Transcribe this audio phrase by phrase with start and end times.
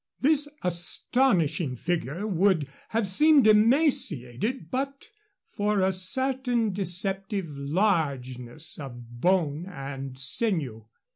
[0.19, 5.07] This astonishing figure would have seemed emaciated but
[5.51, 10.85] for a certain deceptive largeness of bone and sinew.